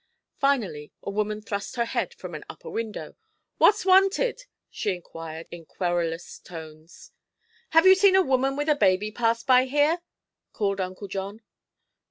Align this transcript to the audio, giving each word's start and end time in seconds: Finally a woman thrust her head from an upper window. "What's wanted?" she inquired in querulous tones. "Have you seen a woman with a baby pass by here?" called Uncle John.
Finally 0.39 0.91
a 1.03 1.11
woman 1.11 1.43
thrust 1.43 1.75
her 1.75 1.85
head 1.85 2.11
from 2.15 2.33
an 2.33 2.43
upper 2.49 2.71
window. 2.71 3.15
"What's 3.59 3.85
wanted?" 3.85 4.45
she 4.71 4.95
inquired 4.95 5.45
in 5.51 5.67
querulous 5.67 6.39
tones. 6.39 7.11
"Have 7.69 7.85
you 7.85 7.93
seen 7.93 8.15
a 8.15 8.23
woman 8.23 8.55
with 8.55 8.67
a 8.67 8.75
baby 8.75 9.11
pass 9.11 9.43
by 9.43 9.65
here?" 9.65 9.99
called 10.53 10.81
Uncle 10.81 11.07
John. 11.07 11.41